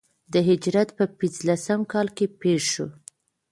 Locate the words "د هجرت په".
0.33-1.03